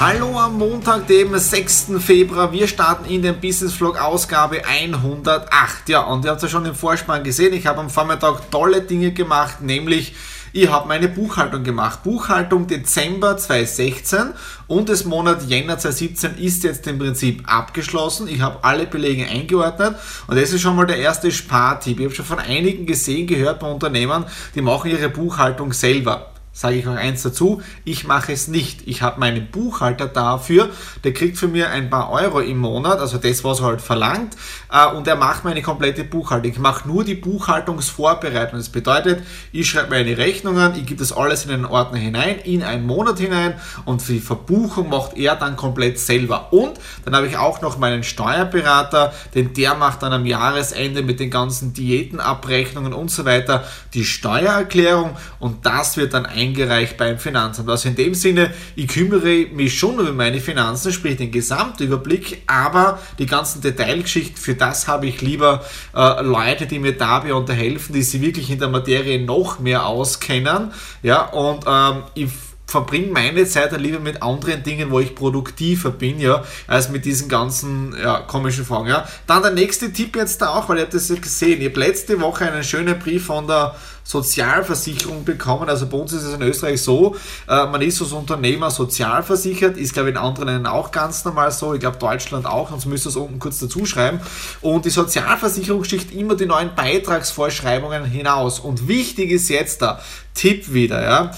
[0.00, 1.92] Hallo am Montag, dem 6.
[1.98, 2.52] Februar.
[2.52, 5.88] Wir starten in den Business Vlog Ausgabe 108.
[5.88, 9.12] Ja, und ihr habt ja schon im Vorspann gesehen, ich habe am Vormittag tolle Dinge
[9.12, 10.14] gemacht, nämlich
[10.54, 12.02] ich habe meine Buchhaltung gemacht.
[12.02, 14.34] Buchhaltung Dezember 2016
[14.66, 18.28] und des Monat Jänner 2017 ist jetzt im Prinzip abgeschlossen.
[18.28, 19.96] Ich habe alle Belege eingeordnet
[20.26, 22.00] und das ist schon mal der erste Spartipp.
[22.00, 26.76] Ich habe schon von einigen gesehen, gehört bei Unternehmen, die machen ihre Buchhaltung selber sage
[26.76, 28.86] ich auch eins dazu, ich mache es nicht.
[28.86, 30.68] Ich habe meinen Buchhalter dafür,
[31.02, 34.36] der kriegt für mir ein paar Euro im Monat, also das, was er halt verlangt,
[34.70, 36.52] äh, und er macht meine komplette Buchhaltung.
[36.52, 38.58] Ich mache nur die Buchhaltungsvorbereitung.
[38.58, 42.62] Das bedeutet, ich schreibe meine Rechnungen, ich gebe das alles in einen Ordner hinein, in
[42.62, 43.54] einen Monat hinein
[43.86, 46.52] und die Verbuchung macht er dann komplett selber.
[46.52, 51.18] Und dann habe ich auch noch meinen Steuerberater, denn der macht dann am Jahresende mit
[51.18, 53.64] den ganzen Diätenabrechnungen und so weiter
[53.94, 57.68] die Steuererklärung und das wird dann eingereicht beim Finanzamt.
[57.68, 62.98] Also in dem Sinne, ich kümmere mich schon über meine Finanzen, sprich den Gesamtüberblick, aber
[63.18, 68.02] die ganzen Detailgeschichten, für das habe ich lieber äh, Leute, die mir dabei unterhelfen, die
[68.02, 70.72] sich wirklich in der Materie noch mehr auskennen.
[71.02, 72.28] Ja, und ähm, ich
[72.72, 77.28] verbringe meine Zeit lieber mit anderen Dingen, wo ich produktiver bin, ja, als mit diesen
[77.28, 78.88] ganzen ja, komischen Fragen.
[78.88, 79.06] Ja.
[79.26, 81.60] Dann der nächste Tipp jetzt da auch, weil ihr habt das ja gesehen.
[81.60, 85.68] Ich habe letzte Woche einen schönen Brief von der Sozialversicherung bekommen.
[85.68, 87.14] Also bei uns ist es in Österreich so,
[87.46, 91.52] äh, man ist als Unternehmer sozialversichert, ist glaube ich in anderen Ländern auch ganz normal
[91.52, 94.18] so, ich glaube Deutschland auch, sonst müsst ihr es unten kurz dazu schreiben.
[94.62, 98.60] Und die Sozialversicherung sticht immer die neuen Beitragsvorschreibungen hinaus.
[98.60, 100.00] Und wichtig ist jetzt der
[100.34, 101.32] Tipp wieder, ja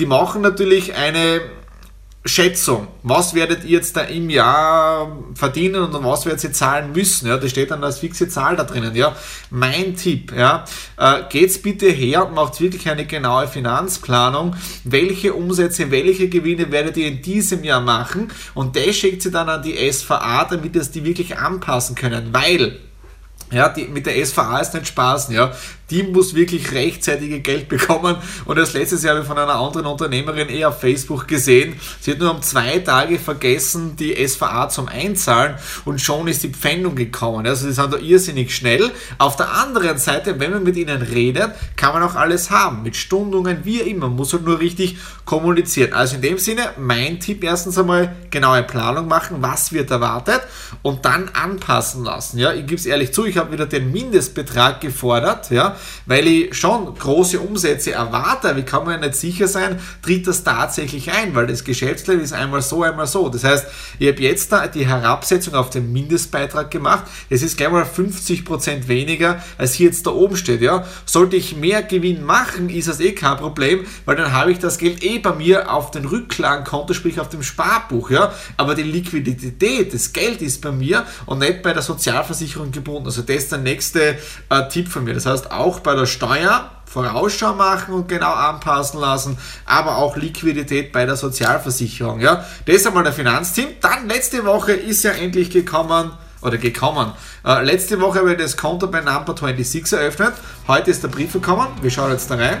[0.00, 1.42] die machen natürlich eine
[2.24, 7.28] Schätzung, was werdet ihr jetzt da im Jahr verdienen und was werdet ihr zahlen müssen?
[7.28, 8.94] Ja, das steht dann als fixe Zahl da drinnen.
[8.94, 9.14] Ja,
[9.50, 10.64] mein Tipp, ja,
[10.98, 14.56] äh, geht's bitte her und macht wirklich eine genaue Finanzplanung.
[14.84, 18.30] Welche Umsätze, welche Gewinne werdet ihr in diesem Jahr machen?
[18.54, 22.80] Und das schickt sie dann an die SVA, damit ihr die wirklich anpassen können, weil
[23.52, 25.52] ja, die, mit der SVA ist nicht Spaß, ja.
[25.90, 28.16] Die muss wirklich rechtzeitig Geld bekommen.
[28.44, 31.74] Und das letztes Jahr habe ich von einer anderen Unternehmerin eher auf Facebook gesehen.
[32.00, 36.48] Sie hat nur um zwei Tage vergessen, die SVA zum Einzahlen und schon ist die
[36.48, 37.46] Pfändung gekommen.
[37.46, 38.90] Also die sind da irrsinnig schnell.
[39.18, 42.82] Auf der anderen Seite, wenn man mit ihnen redet, kann man auch alles haben.
[42.82, 44.08] Mit Stundungen, wie immer.
[44.08, 45.92] Man muss halt nur richtig kommunizieren.
[45.92, 50.40] Also in dem Sinne, mein Tipp erstens einmal genaue Planung machen, was wird erwartet
[50.82, 52.38] und dann anpassen lassen.
[52.38, 55.76] Ja, ich gebe es ehrlich zu, ich habe wieder den Mindestbetrag gefordert, ja,
[56.06, 58.56] weil ich schon große Umsätze erwarte.
[58.56, 62.62] Wie kann man nicht sicher sein, tritt das tatsächlich ein, weil das Geschäftsleben ist einmal
[62.62, 63.28] so, einmal so.
[63.28, 63.66] Das heißt,
[63.98, 67.04] ich habe jetzt da die Herabsetzung auf den Mindestbeitrag gemacht.
[67.28, 70.62] Es ist gleich mal 50% weniger, als hier jetzt da oben steht.
[70.62, 70.84] Ja.
[71.04, 74.78] Sollte ich mehr Gewinn machen, ist das eh kein Problem, weil dann habe ich das
[74.78, 78.10] Geld eh bei mir auf den Rücklagenkonto, sprich auf dem Sparbuch.
[78.10, 78.32] Ja.
[78.56, 83.06] Aber die Liquidität, das Geld ist bei mir und nicht bei der Sozialversicherung gebunden.
[83.06, 84.18] Also das ist der nächste
[84.48, 85.14] äh, Tipp von mir.
[85.14, 90.90] Das heißt, auch bei der Steuer Vorausschau machen und genau anpassen lassen, aber auch Liquidität
[90.90, 92.18] bei der Sozialversicherung.
[92.18, 93.68] Ja, das ist einmal der Finanzteam.
[93.80, 96.10] Dann letzte Woche ist ja endlich gekommen
[96.42, 97.12] oder gekommen.
[97.46, 100.34] Äh, letzte Woche habe ich das Konto bei Number 26 eröffnet.
[100.66, 101.68] Heute ist der Brief gekommen.
[101.80, 102.58] Wir schauen jetzt da rein.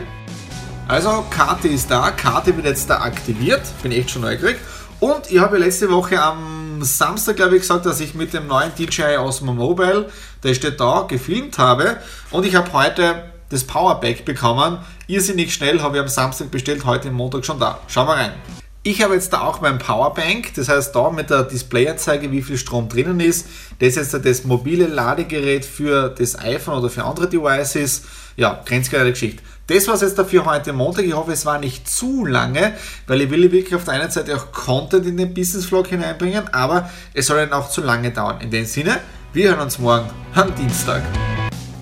[0.86, 2.12] Also, Karte ist da.
[2.12, 3.62] Karte wird jetzt da aktiviert.
[3.82, 4.58] Bin echt schon neugierig.
[5.00, 8.72] Und ich habe letzte Woche am Samstag, glaube ich, gesagt, dass ich mit dem neuen
[8.74, 10.08] DJI Osmo Mobile,
[10.42, 11.98] der steht da, gefilmt habe.
[12.30, 14.78] Und ich habe heute das Powerback bekommen.
[15.06, 17.80] Irrsinnig schnell habe ich am Samstag bestellt, heute Montag schon da.
[17.88, 18.32] Schauen wir rein.
[18.82, 22.56] Ich habe jetzt da auch mein Powerbank, das heißt da mit der Displayanzeige, wie viel
[22.56, 23.46] Strom drinnen ist.
[23.78, 28.04] Das ist jetzt das mobile Ladegerät für das iPhone oder für andere Devices.
[28.36, 29.42] Ja, grenzgeile Geschichte.
[29.70, 31.04] Das war es jetzt dafür heute Montag.
[31.04, 32.74] Ich hoffe, es war nicht zu lange,
[33.06, 36.52] weil ich will wirklich auf der einen Seite auch Content in den Business Vlog hineinbringen,
[36.52, 38.40] aber es soll dann auch zu lange dauern.
[38.40, 38.98] In dem Sinne,
[39.32, 41.02] Wir hören uns morgen am Dienstag.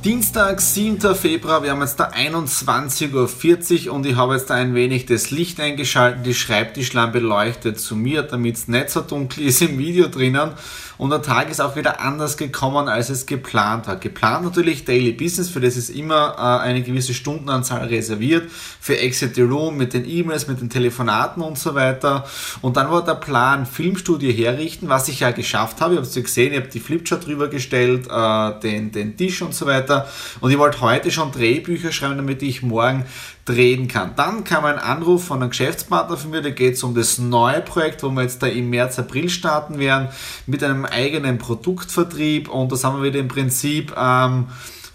[0.04, 1.16] Dienstag, 7.
[1.16, 5.32] Februar, wir haben jetzt da 21.40 Uhr und ich habe jetzt da ein wenig das
[5.32, 10.06] Licht eingeschaltet, die Schreibtischlampe leuchtet zu mir, damit es nicht so dunkel ist im Video
[10.06, 10.52] drinnen
[10.98, 13.96] und der Tag ist auch wieder anders gekommen, als es geplant war.
[13.96, 19.36] Geplant natürlich Daily Business, für das ist immer äh, eine gewisse Stundenanzahl reserviert, für Exit
[19.36, 22.26] the Room mit den E-Mails, mit den Telefonaten und so weiter.
[22.62, 25.94] Und dann war der Plan, Filmstudio herrichten, was ich ja geschafft habe.
[25.94, 29.40] Ihr habt es ja gesehen, ich habe die Flipchart drüber gestellt, äh, den, den Tisch
[29.40, 29.97] und so weiter.
[30.40, 33.04] Und ich wollte heute schon Drehbücher schreiben, damit ich morgen
[33.44, 34.14] drehen kann.
[34.16, 37.62] Dann kam ein Anruf von einem Geschäftspartner von mir, da geht es um das neue
[37.62, 40.08] Projekt, wo wir jetzt da im März, April starten werden,
[40.46, 44.48] mit einem eigenen Produktvertrieb und das haben wir wieder im Prinzip ähm,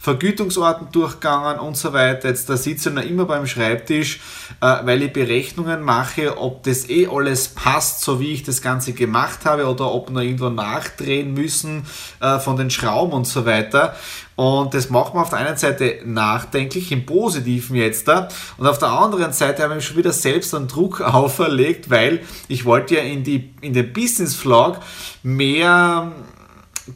[0.04, 2.28] Vergütungsorten durchgegangen und so weiter.
[2.28, 4.20] Jetzt da sitze ich noch immer beim Schreibtisch,
[4.60, 8.92] äh, weil ich Berechnungen mache, ob das eh alles passt, so wie ich das Ganze
[8.92, 11.86] gemacht habe oder ob wir irgendwo nachdrehen müssen
[12.20, 13.96] äh, von den Schrauben und so weiter.
[14.36, 18.28] Und das macht man auf der einen Seite nachdenklich, im Positiven jetzt da.
[18.58, 22.20] Und auf der anderen Seite habe ich schon wieder selbst einen Druck auferlegt, weil
[22.50, 24.80] ich wollte ja in, die, in den Business Vlog
[25.22, 26.12] mehr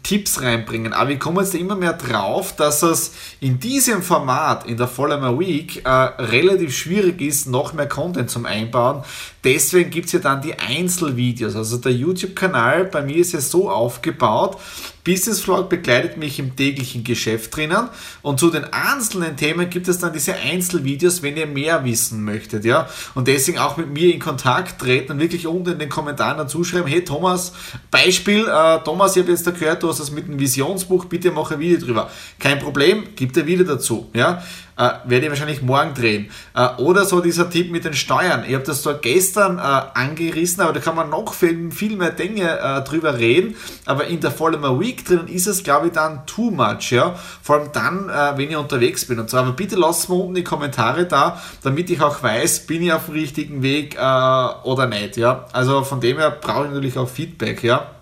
[0.04, 0.94] Tipps reinbringen.
[0.94, 5.40] Aber wir kommen jetzt immer mehr drauf, dass es in diesem Format, in der Follower
[5.40, 9.04] Week, äh, relativ schwierig ist, noch mehr Content zum Einbauen.
[9.48, 11.56] Deswegen gibt es ja dann die Einzelvideos.
[11.56, 14.58] Also der YouTube-Kanal bei mir ist ja so aufgebaut,
[15.06, 17.88] Business Vlog begleitet mich im täglichen Geschäft drinnen
[18.24, 22.66] und zu den einzelnen Themen gibt es dann diese Einzelvideos, wenn ihr mehr wissen möchtet,
[22.66, 22.90] ja.
[23.16, 26.66] Und deswegen auch mit mir in Kontakt treten und wirklich unten in den Kommentaren dazu
[26.66, 27.54] schreiben, hey Thomas,
[27.90, 31.32] Beispiel, äh, Thomas, ich habe jetzt da gehört, du hast das mit einem Visionsbuch, bitte
[31.32, 32.12] mach ein Video drüber.
[32.38, 34.44] Kein Problem, gib dir Video dazu, ja
[34.78, 36.30] äh, werde ich wahrscheinlich morgen drehen.
[36.56, 38.44] Äh, oder so dieser Tipp mit den Steuern.
[38.48, 42.12] Ich habe das zwar gestern äh, angerissen, aber da kann man noch viel, viel mehr
[42.12, 43.56] Dinge äh, drüber reden.
[43.86, 46.92] Aber in der Follower Week drinnen ist es, glaube ich, dann too much.
[46.92, 47.16] Ja?
[47.42, 49.38] Vor allem dann, äh, wenn ich unterwegs bin und so.
[49.38, 53.06] Aber bitte lasst mir unten die Kommentare da, damit ich auch weiß, bin ich auf
[53.06, 55.18] dem richtigen Weg äh, oder nicht.
[55.18, 55.46] Ja?
[55.54, 57.64] Also von dem her brauche ich natürlich auch Feedback.
[57.64, 57.97] Ja?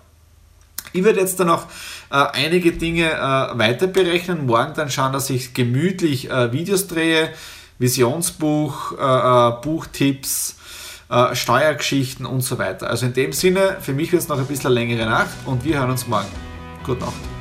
[0.96, 1.66] Ich werde jetzt dann noch
[2.10, 4.46] äh, einige Dinge äh, weiter berechnen.
[4.46, 7.30] Morgen dann schauen, dass ich gemütlich äh, Videos drehe,
[7.78, 10.56] Visionsbuch, äh, äh, Buchtipps,
[11.10, 12.88] äh, Steuergeschichten und so weiter.
[12.88, 15.78] Also in dem Sinne, für mich wird es noch ein bisschen längere Nacht und wir
[15.78, 16.28] hören uns morgen.
[16.82, 17.35] Gute Nacht.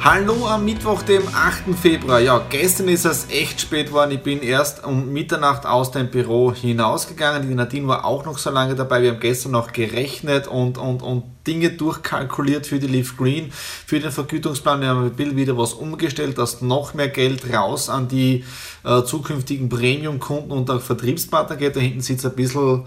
[0.00, 1.76] Hallo am Mittwoch, dem 8.
[1.76, 2.20] Februar.
[2.20, 4.12] Ja, gestern ist es echt spät geworden.
[4.12, 7.48] Ich bin erst um Mitternacht aus dem Büro hinausgegangen.
[7.48, 9.02] Die Nadine war auch noch so lange dabei.
[9.02, 13.98] Wir haben gestern noch gerechnet und, und, und Dinge durchkalkuliert für die Leaf Green, für
[13.98, 14.80] den Vergütungsplan.
[14.80, 18.44] Wir haben Bill wieder was umgestellt, dass noch mehr Geld raus an die
[18.84, 21.74] äh, zukünftigen Premium-Kunden und auch Vertriebspartner geht.
[21.74, 22.84] Da hinten sitzt ein bisschen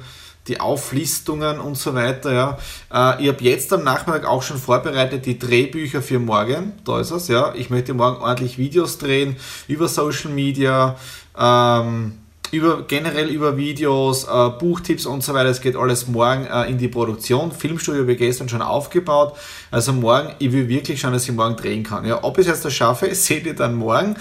[0.48, 2.34] die Auflistungen und so weiter.
[2.34, 2.58] Ja.
[2.92, 6.74] Äh, ich habe jetzt am Nachmittag auch schon vorbereitet die Drehbücher für morgen.
[6.84, 7.54] Da ist es, ja.
[7.56, 10.96] Ich möchte morgen ordentlich Videos drehen über Social Media,
[11.38, 12.18] ähm,
[12.51, 15.50] über, generell über Videos, äh, Buchtipps und so weiter.
[15.50, 17.51] Es geht alles morgen äh, in die Produktion.
[17.51, 19.36] Filmstudio habe ich gestern schon aufgebaut.
[19.71, 22.06] Also morgen, ich will wirklich schauen, dass ich morgen drehen kann.
[22.06, 24.15] Ja, ob ich es jetzt das schaffe, seht ihr dann morgen.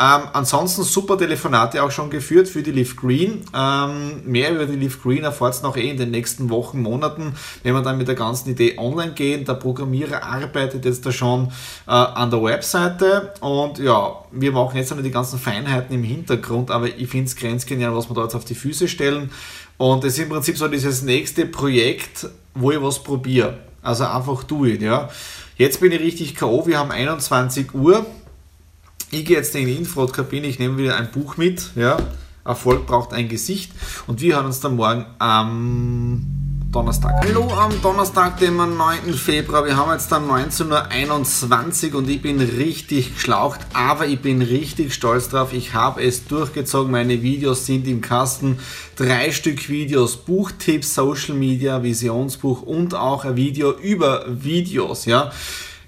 [0.00, 3.44] Ähm, ansonsten super Telefonate auch schon geführt für die Leaf Green.
[3.54, 7.34] Ähm, mehr über die Leaf Green erfahrt es noch eh in den nächsten Wochen, Monaten,
[7.62, 9.44] wenn wir dann mit der ganzen Idee online gehen.
[9.44, 11.48] Der Programmierer arbeitet jetzt da schon
[11.86, 16.70] äh, an der Webseite und ja, wir machen jetzt noch die ganzen Feinheiten im Hintergrund,
[16.70, 19.30] aber ich finde es grenzgenial, was wir da jetzt auf die Füße stellen.
[19.76, 23.58] Und es ist im Prinzip so dieses nächste Projekt, wo ich was probiere.
[23.82, 25.08] Also einfach do it, ja.
[25.56, 26.66] Jetzt bin ich richtig K.O.
[26.66, 28.06] Wir haben 21 Uhr.
[29.10, 31.70] Ich gehe jetzt in die Infrot-Kabine, ich nehme wieder ein Buch mit.
[31.76, 31.98] Ja.
[32.44, 33.72] Erfolg braucht ein Gesicht.
[34.06, 36.39] Und wir hören uns dann morgen am
[36.72, 37.14] Donnerstag.
[37.24, 39.12] Hallo am Donnerstag, dem 9.
[39.14, 39.64] Februar.
[39.64, 44.94] Wir haben jetzt dann 19.21 Uhr und ich bin richtig geschlaucht, aber ich bin richtig
[44.94, 45.52] stolz drauf.
[45.52, 46.92] Ich habe es durchgezogen.
[46.92, 48.60] Meine Videos sind im Kasten.
[48.94, 55.06] Drei Stück Videos, Buchtipps, Social Media, Visionsbuch und auch ein Video über Videos.
[55.06, 55.32] Ja.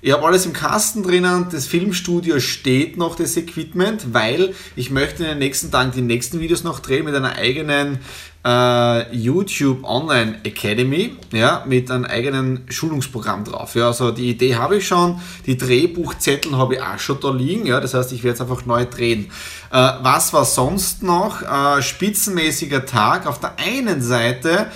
[0.04, 5.22] Ich habe alles im Kasten drinnen, das Filmstudio steht noch, das Equipment, weil ich möchte
[5.22, 8.00] in den nächsten Tagen die nächsten Videos noch drehen mit einer eigenen
[8.44, 13.76] äh, YouTube Online Academy, ja, mit einem eigenen Schulungsprogramm drauf.
[13.76, 17.64] Ja, also die Idee habe ich schon, die Drehbuchzettel habe ich auch schon da liegen,
[17.66, 19.30] ja, das heißt, ich werde es einfach neu drehen.
[19.70, 21.42] Äh, was war sonst noch?
[21.42, 23.28] Äh, spitzenmäßiger Tag.
[23.28, 24.66] Auf der einen Seite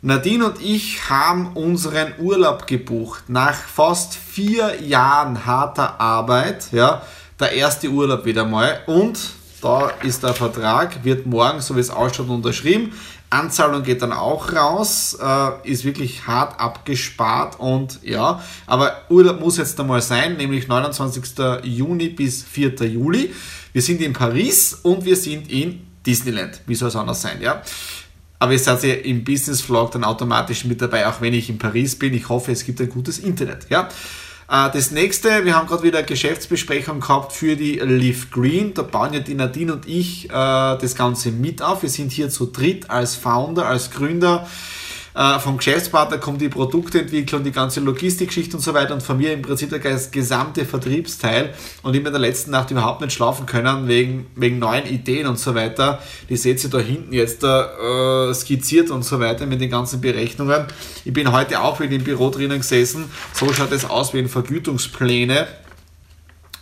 [0.00, 3.24] Nadine und ich haben unseren Urlaub gebucht.
[3.28, 7.02] Nach fast vier Jahren harter Arbeit, ja,
[7.40, 8.78] der erste Urlaub wieder mal.
[8.86, 9.18] Und
[9.60, 12.92] da ist der Vertrag, wird morgen, so wie es ausschaut, unterschrieben.
[13.30, 19.58] Anzahlung geht dann auch raus, äh, ist wirklich hart abgespart und ja, aber Urlaub muss
[19.58, 21.24] jetzt einmal sein, nämlich 29.
[21.64, 22.76] Juni bis 4.
[22.86, 23.34] Juli.
[23.72, 26.60] Wir sind in Paris und wir sind in Disneyland.
[26.66, 27.62] Wie soll es anders sein, ja?
[28.38, 31.58] Aber ihr seid ja im Business Vlog dann automatisch mit dabei, auch wenn ich in
[31.58, 32.14] Paris bin.
[32.14, 33.88] Ich hoffe, es gibt ein gutes Internet, ja?
[34.48, 38.74] Äh, das nächste, wir haben gerade wieder eine Geschäftsbesprechung gehabt für die Live Green.
[38.74, 41.82] Da bauen ja die Nadine und ich äh, das Ganze mit auf.
[41.82, 44.48] Wir sind hier zu dritt als Founder, als Gründer
[45.18, 49.32] äh, vom Geschäftspartner kommt die Produktentwicklung, die ganze Logistikgeschichte und so weiter und von mir
[49.32, 53.44] im Prinzip der gesamte Vertriebsteil und ich bin in der letzten Nacht überhaupt nicht schlafen
[53.44, 56.00] können wegen, wegen neuen Ideen und so weiter.
[56.28, 60.66] Die seht ihr da hinten jetzt äh, skizziert und so weiter mit den ganzen Berechnungen.
[61.04, 63.06] Ich bin heute auch wieder im Büro drinnen gesessen.
[63.32, 65.48] So schaut es aus, wie in Vergütungspläne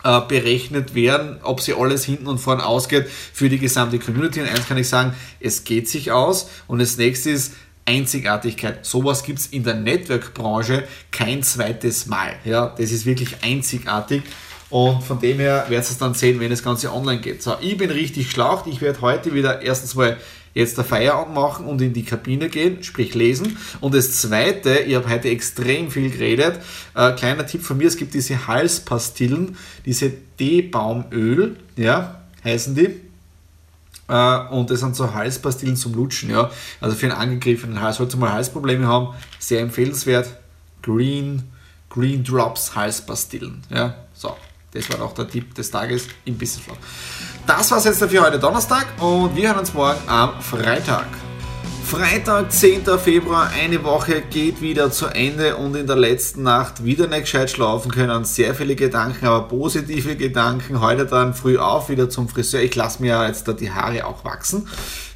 [0.03, 4.41] äh, berechnet werden, ob sie alles hinten und vorn ausgeht für die gesamte Community.
[4.41, 6.49] Und eins kann ich sagen, es geht sich aus.
[6.65, 7.53] Und das nächste ist,
[7.87, 8.85] Einzigartigkeit.
[8.85, 12.35] Sowas gibt es in der Network-Branche kein zweites Mal.
[12.45, 14.23] Ja, das ist wirklich einzigartig.
[14.69, 17.41] Und von dem her werdet es dann sehen, wenn das Ganze online geht.
[17.41, 18.67] So, ich bin richtig schlaucht.
[18.67, 20.17] Ich werde heute wieder erstens mal
[20.53, 23.57] jetzt der Feierabend machen und in die Kabine gehen, sprich lesen.
[23.79, 26.59] Und das zweite, ich habe heute extrem viel geredet.
[26.95, 33.06] Äh, kleiner Tipp von mir, es gibt diese Halspastillen, diese D-Baumöl, ja, heißen die
[34.07, 36.49] äh, und das sind so Halspastillen zum Lutschen, ja.
[36.81, 40.29] Also für einen angegriffenen Hals, sollte mal Halsprobleme haben, sehr empfehlenswert.
[40.81, 41.43] Green,
[41.89, 43.95] Green Drops Halspastillen, ja.
[44.13, 44.35] So,
[44.71, 46.77] das war auch der Tipp des Tages im Business Vlog.
[47.45, 51.07] Das war es jetzt für heute Donnerstag und wir hören uns morgen am Freitag.
[51.87, 52.83] Freitag, 10.
[52.99, 57.49] Februar, eine Woche geht wieder zu Ende und in der letzten Nacht wieder nicht gescheit
[57.49, 58.25] schlafen können.
[58.25, 60.81] Sehr viele Gedanken, aber positive Gedanken.
[60.81, 62.59] Heute dann früh auf, wieder zum Friseur.
[62.59, 64.67] Ich lasse mir ja jetzt da die Haare auch wachsen.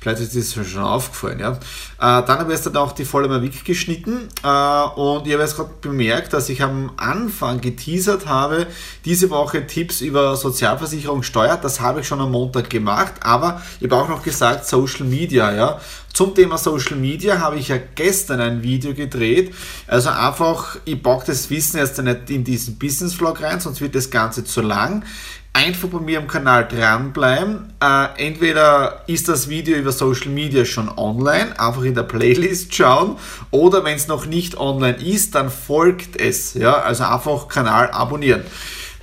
[0.02, 1.52] Vielleicht ist das schon aufgefallen, ja.
[1.52, 1.58] Äh,
[2.00, 4.48] dann habe ich dann auch die volle mal weggeschnitten äh,
[4.96, 8.66] und ich habe jetzt gerade bemerkt, dass ich am Anfang geteasert habe,
[9.06, 11.56] diese Woche Tipps über Sozialversicherung Steuer.
[11.56, 15.54] Das habe ich schon am Montag gemacht, aber ich habe auch noch gesagt Social Media,
[15.54, 15.80] ja.
[16.12, 19.54] Zum Thema Social Media habe ich ja gestern ein Video gedreht.
[19.86, 23.94] Also einfach, ich packe das Wissen erst nicht in diesen Business Vlog rein, sonst wird
[23.94, 25.06] das Ganze zu lang
[25.54, 27.74] einfach bei mir am Kanal dranbleiben.
[27.82, 33.18] Äh, entweder ist das Video über Social Media schon online, einfach in der Playlist schauen,
[33.52, 36.54] oder wenn es noch nicht online ist, dann folgt es.
[36.54, 36.74] Ja?
[36.82, 38.44] Also einfach Kanal abonnieren.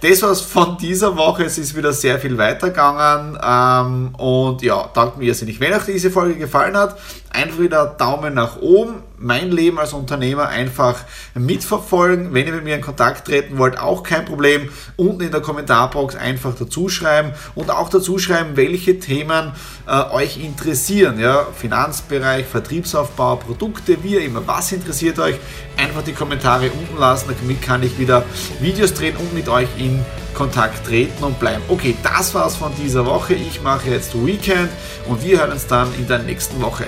[0.00, 1.44] Das war's von dieser Woche.
[1.44, 3.36] Es ist wieder sehr viel weitergegangen.
[3.42, 5.58] Ähm, und ja, danke mir irrsinnig.
[5.58, 6.96] Wenn euch diese Folge gefallen hat,
[7.30, 9.02] einfach wieder Daumen nach oben.
[9.20, 12.32] Mein Leben als Unternehmer einfach mitverfolgen.
[12.32, 14.68] Wenn ihr mit mir in Kontakt treten wollt, auch kein Problem.
[14.96, 19.52] Unten in der Kommentarbox einfach dazu schreiben und auch dazu schreiben, welche Themen
[19.86, 21.18] äh, euch interessieren.
[21.18, 21.46] Ja?
[21.56, 24.46] Finanzbereich, Vertriebsaufbau, Produkte, wie immer.
[24.46, 25.36] Was interessiert euch?
[25.76, 27.34] Einfach die Kommentare unten lassen.
[27.40, 28.24] Damit kann ich wieder
[28.60, 31.62] Videos drehen und mit euch in Kontakt treten und bleiben.
[31.68, 33.34] Okay, das war's von dieser Woche.
[33.34, 34.70] Ich mache jetzt Weekend
[35.06, 36.86] und wir hören uns dann in der nächsten Woche.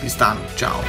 [0.00, 0.82] Bis dann, ciao.